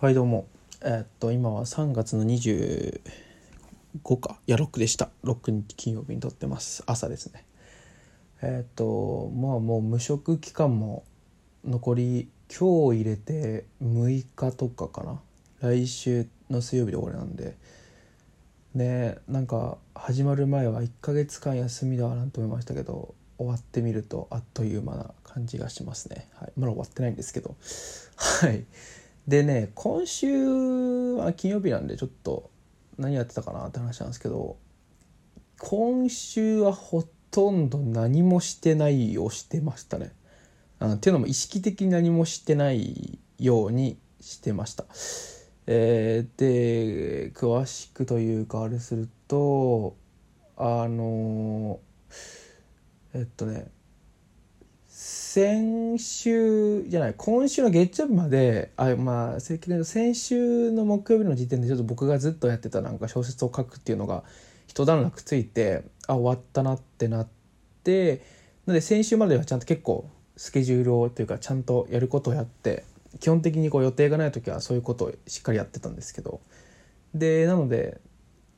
[0.00, 0.46] はいどうも。
[0.80, 3.02] えーっと今は3月の25
[4.18, 4.38] か。
[4.46, 5.10] いや6でした。
[5.24, 6.82] 6日金曜日に撮ってます。
[6.86, 7.44] 朝ですね。
[8.40, 11.04] えーっとまあもう無職期間も
[11.66, 15.20] 残り今日入れて6日とかかな。
[15.60, 17.58] 来週の水曜日で終わりなんで。
[18.74, 27.54] ねなんか始まる前は1ヶ月間休みだなんて思いましたけど終わってみるとあっという間な感じがしますね、はい、まだ終わってないんですけど。
[28.16, 28.64] はい。
[29.26, 32.50] でね今週は金曜日なんでちょっと
[32.98, 34.56] 何やってたかなって話なんですけど
[35.58, 40.12] 今週はほとんど何もしてないをしてましたね。
[40.78, 44.84] あっていうのも意識的に何もしてないようにしてました。
[45.66, 49.96] えー、で詳しくというかあれすると
[50.56, 51.78] あの
[53.14, 53.70] えっとね
[55.02, 64.24] 先週じゃない今週の月曜日まであまあ先週の木曜日の時点でちょっと僕がずっとやってたなんか小説を書くっていうのが
[64.66, 67.28] 一段落ついてあ終わったなってなっ
[67.82, 68.16] て
[68.66, 72.84] なので先週まではちゃんと結構スケジュールをというかちゃんとやることをやって
[73.20, 76.42] 基本的にこう予定がない時はそういうことをしっかりやってたんですけど。
[77.14, 77.98] でなので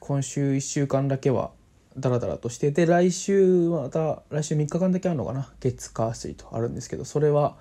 [0.00, 1.52] 今週1週間だけは
[1.96, 5.48] ダラダラとしてで来週また来週3日間だけあるのかな？
[5.60, 7.56] 月火水とあるんですけどそれは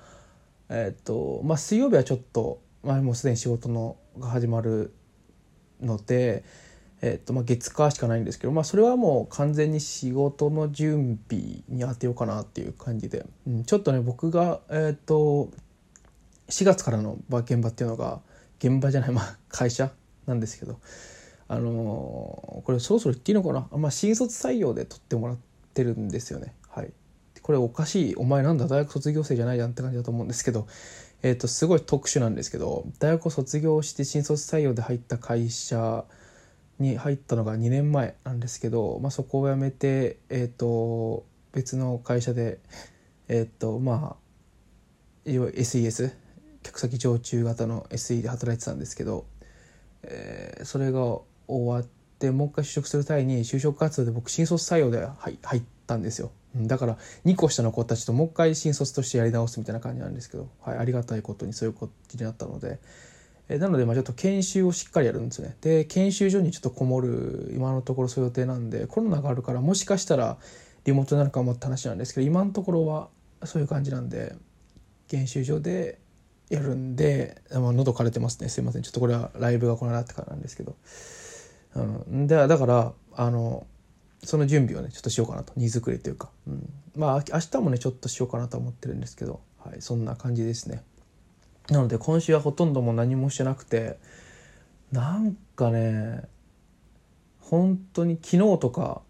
[0.69, 4.93] えっ、とまあ水曜日はちょっと、まあ、もうすでに仕事のが始まる
[5.81, 6.43] ので、
[7.01, 13.25] えっとまあ、月火しかないんですけど、まあ、それはもう完全に仕事の準備に当てようかなっていう感じで、
[13.65, 15.49] ちょっとね僕がえっ、と
[16.49, 18.21] 4月からの現場っていうのが
[18.59, 19.91] 現場じゃないまあ会社
[20.25, 20.79] なんですけど
[21.47, 25.37] あの、これそろそろ言っていいのかな、まあ、新卒採用で取ってもらっ
[25.73, 26.53] てるんですよね。
[26.69, 26.91] はい、
[27.41, 30.67] これおかしいお前なんだ大学卒業生じゃないじゃんって感じだと思うんですけど、
[31.21, 36.05] えー、とすごい特殊なんですけど大学を卒業して新卒採用で入った会社
[36.79, 42.59] に入ったのが2年前なんですけど、まあ、そこを辞めて、えー、と別の会社で
[43.27, 44.15] え、ー、とま
[45.27, 46.11] あいわゆる SES
[46.63, 49.25] 客先常駐型の SE で働いてたんですけど、
[50.03, 51.89] えー、それが終わっ
[52.19, 55.07] てもう一回就職する際に就職活動で僕新卒採用で
[55.41, 56.31] 入ったんですよ。
[56.55, 62.79] だから2個下の子たちともう一回新卒としてやり直すみたいな感じなんですけど、はい、ありがたいことにそういうことになったので、
[63.49, 65.57] えなのでまあちょっと研修をしっかりやるんですね。
[65.61, 70.37] で研修所にちょっとこもる今のところそういう予定なんでコロナがあるからもしかしたら
[70.85, 73.09] リモートになるかもって話なんですけど今のところは
[73.45, 74.35] そういう感じなんで
[75.07, 75.97] 研修所で
[76.49, 78.49] やるんで、まあ、喉枯れてますね。
[78.49, 78.83] すいません。
[78.83, 80.75] ちょっとこれはライブがこのなってからなんですけど。
[81.75, 83.65] うん、でだからあの
[84.23, 85.53] その準備をねちょっとしようかなと。
[85.55, 90.83] 荷造りというか、うん、まあ明日もねちょっとしようかなと思ってるんですけど、はい、そんな感じですね。
[91.69, 93.97] なので今週はほとんどもう何もしてなくて
[94.91, 96.23] なんかね
[97.39, 99.01] 本当に昨日とか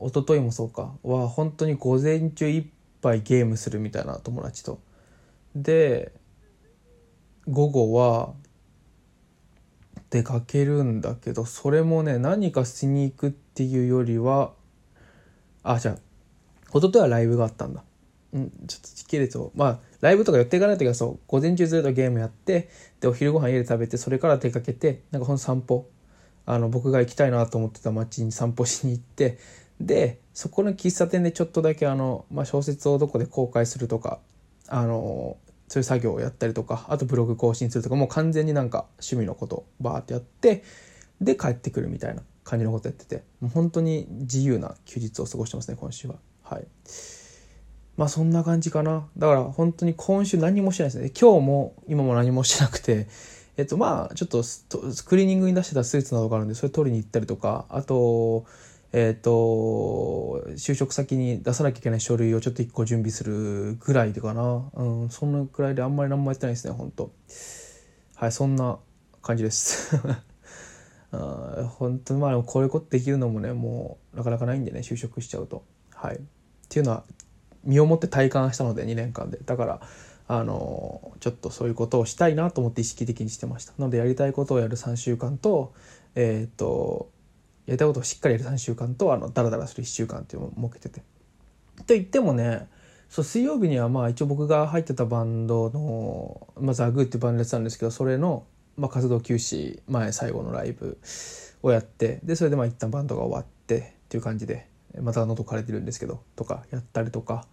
[0.00, 2.64] 一昨日もそうかは本当に午前中いっ
[3.00, 4.80] ぱいゲームするみたいな友達と。
[5.54, 6.12] で
[7.48, 8.32] 午後は
[10.14, 14.52] 出かけるんだけどそれもね何かしに行くっていうよりは
[15.64, 15.94] あじゃあ
[16.68, 17.82] 一昨日はライブがあったんだ。
[18.32, 22.68] うんちょっと時系列をまあライブとか予定がない時はそう午前中ずっとゲームやって
[23.00, 25.90] でお昼ご飯家で食べてそれから出かけてなんかほん散歩。
[26.46, 29.38] あの僕が行きたいなと思ってた街に散歩しに行って
[29.80, 34.18] でそこの喫茶店でちょっとだけあの、まあ、小説をどこで公開するとか
[34.68, 35.38] あの
[35.68, 40.62] そういう作業をやったりとかあとブログ更新するとかもう完全になんか趣味のことバーってやって
[41.20, 46.16] で帰ってくるみたいな感じのことやっててもう本当に自由な休日を過ごしてますね今週は。
[46.42, 46.66] はい。
[47.96, 49.08] まあそんな感じかな。
[49.16, 51.12] だから本当に今週何もしてないですね。
[51.18, 53.06] 今日も今も何もしてなくて
[53.56, 54.42] えっとまあちょっと
[55.06, 58.46] クリーニングに出してたスーツなどがあるんでそれ取りに行ったりとかあと
[58.96, 67.10] えっ、ー、と就職先に出さなきゃいけない書類をちょっと1個準備するぐらいでかな、うん、そんなくらいであんまり何もやってないですね本当
[68.14, 68.78] はいそんな
[69.20, 69.96] 感じです。
[71.10, 75.64] あ本当まあこういうことできるのもねもうなかなかないんでね就職しちゃうと。
[75.92, 76.16] はい。
[76.16, 76.20] っ
[76.68, 77.02] ていうのは
[77.64, 79.38] 身をもって体感したので2年間で。
[79.44, 79.80] だから
[80.28, 83.72] あのちょっとそういうことをしたいなと思って意識的にしてました。
[83.78, 85.72] なのでやりたいことをやる3週間と
[86.14, 87.08] えっ、ー、と
[87.66, 91.02] やりたいことをしっかりやる3週間とあのダラダラする1週間っていうのを設けてて。
[91.86, 92.68] と言ってもね
[93.08, 98.44] そう水曜日にはまあ一応僕が入ってたバンドの、まあ、ザ・グーっていうバンドやってたんですけどそれの、
[98.76, 100.98] まあ、活動休止前最後のライブ
[101.62, 104.68] をやってでそれでまあ一旦バンドが終わってっていう感じで
[105.00, 107.46] また喉枯れてるんですけどとかやったりとか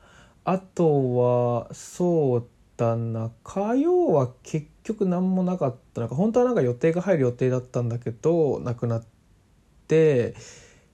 [0.43, 2.47] あとはそう
[2.77, 9.20] だな火曜は結局何もなかったなんか本当はなんか予定が入る予定だったんだけどなくなって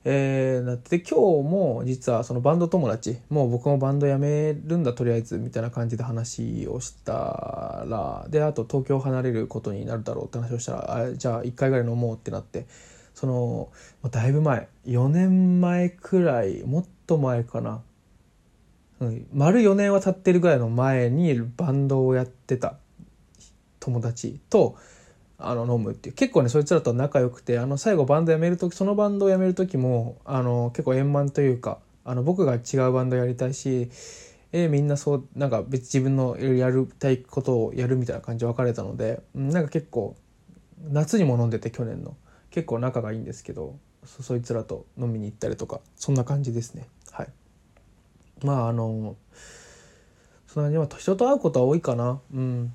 [0.10, 12.68] えー、なって今日も実はそのバンド友達もう僕もバンド辞めるんだとりあえずみたいな感じで話をしたらであと東京離れることになるだろうって話をしたらあじゃあ1回ぐらい飲もうってなって
[13.16, 13.70] その
[14.10, 17.82] だいぶ前4年前くらいもっと前かな、
[19.02, 22.78] うん、丸4年は経ってるぐらいの前にバンドをやってた
[23.82, 24.78] 友達と
[25.40, 26.16] あの飲むっていう。
[26.16, 33.90] 結構ねそいつらと仲良くてあの最後バンド辞める時そのバンドを辞める時もあの結構円満というかあの僕が違うバンドやりたいし
[34.52, 40.16] えみんなそうなんか別自分のやるたいことをやるみたいな感じで別れたのでなんか結構
[40.90, 42.16] 夏にも飲んでて去年の。
[42.50, 46.88] 結構仲がいいんですけどそいつらと飲みに行ったりとかそんな感じですね。
[47.12, 47.28] はい。
[48.44, 49.16] まああの
[50.48, 52.20] そんなに人と会うことは多いかな。
[52.34, 52.74] うん。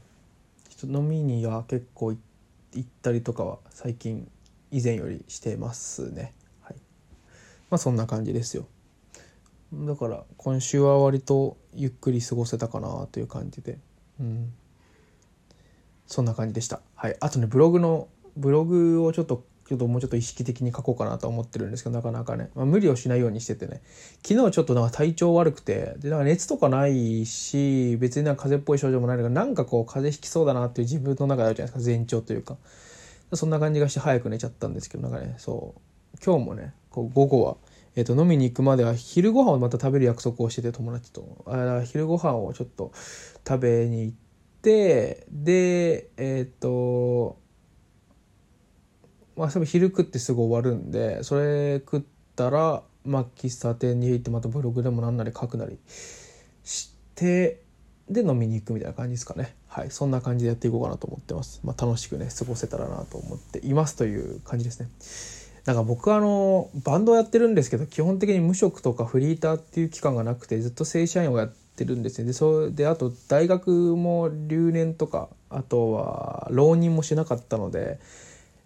[0.84, 2.31] 飲みには結構行って
[2.72, 4.30] 行ったりとかは最近
[4.70, 6.34] 以前よりしてますね。
[6.62, 6.76] はい、
[7.70, 8.66] まあそんな感じですよ。
[9.72, 13.78] だから今週は割とゆっくり過ごせたかなという感じで、
[14.20, 14.52] うん、
[16.06, 16.80] そんな感じでした。
[16.94, 23.80] はい、あとねブログのブログをちょっとちょっともうちょっと意識的に書こうかなと思ってるんですけどなかなかね、まあ、無理をしないようにしててね。
[24.22, 25.94] 昨日ちょっとなんか体調悪くて。
[25.98, 31.90] でなんか熱とかないし別になんか風邪っぽい症状もないのがなんかこう風邪ひきそうだなっていう自分の中であるじゃないですか。
[31.96, 32.58] 前兆というか。
[33.32, 35.36] そんな感じがして早く寝ちゃったんですけどなんかね。
[35.38, 35.80] そう。
[36.22, 37.56] 今日もねこう午後は、
[37.96, 41.44] えー、と飲みに行くまでは昼ご飯をまた食べる約束をしてて友達と。
[41.46, 42.92] あ昼ご飯をちょっと
[43.48, 44.16] 食べに行っ
[44.60, 47.41] てでえっ、ー、と
[49.36, 52.02] まあ、昼食ってすぐ終わるんでそれ食っ
[52.36, 55.78] たら、まあ、喫茶店に行ってまたブログでもなんなり書くなり
[56.64, 57.62] して
[58.08, 59.54] で飲みに行くみたいな感じですかね。
[59.68, 59.90] はい。
[59.90, 64.88] そんな感じでやっていこうかなと思ってます、まあ、楽しくね過ごせたらなと思っていますという感じですね。
[65.64, 72.26] なんか僕あのバンドをやってるんですけど基本的に無職とかフリーターっていう期間がなくてずっと正社員をやってるんですね。
[72.26, 78.00] でそれであと大学も留年とかあとは浪人もしなかったので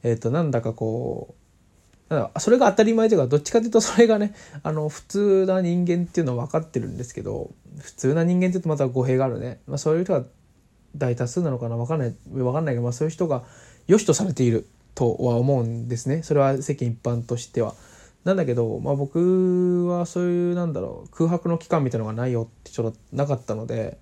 [0.02, 1.34] えっ、となんだかこ
[2.10, 7.50] うなんそれが当たり前というかどっちかというとそれがねあの普通な人間っていうのは分かってるんですけど
[7.80, 10.24] 普通な人間って言うとまた語弊があるね、まあ、そういう人が
[10.96, 13.42] 大多数なのかな分かんない分かんないけど、まあ、そういう人が
[13.88, 17.74] 良しとされているとは思うんですねそれは世間一般としては。
[18.24, 23.98] なんだけど、まあ、僕はそういうなんだろう空白の期間みたいなのがないよってちょっとなかったので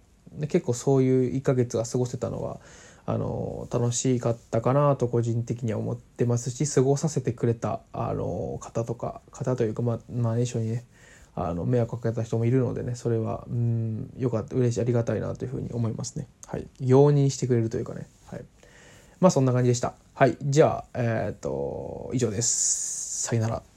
[0.49, 2.59] 結構そういう1ヶ月が過ごせたのは
[3.07, 10.85] あの楽しかったかなと個人的には思ってますし過ごさせてくれたあの方とか方というかまあ、まあ、一緒にね
[11.37, 16.29] あの迷惑かけた人もいるのでねそれはうんよかった嬉しいありがたいなというふうに思いますね。
[16.47, 16.67] はい。
[16.81, 18.07] 容認してくれるというかね。
[18.27, 18.45] はい。
[19.21, 19.95] まあそんな感じでした。
[20.15, 20.37] はい。
[20.43, 23.23] じゃあえっ、と以上です。
[23.25, 23.74] さよなら。